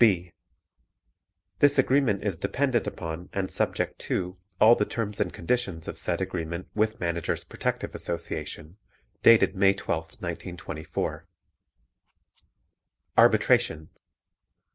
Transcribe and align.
(b) 0.01 0.33
This 1.59 1.77
agreement 1.77 2.23
is 2.23 2.39
dependent 2.39 2.87
upon 2.87 3.29
and 3.33 3.51
subject 3.51 3.99
to 4.09 4.35
all 4.59 4.73
the 4.73 4.83
terms 4.83 5.21
and 5.21 5.31
conditions 5.31 5.87
of 5.87 5.95
said 5.95 6.19
agreement 6.21 6.67
with 6.73 6.99
Managers' 6.99 7.43
Protective 7.43 7.93
Association, 7.93 8.77
dated 9.21 9.55
May 9.55 9.75
12, 9.75 10.05
1924. 10.19 11.27
Arbitration 13.15 13.89
6. 13.93 13.99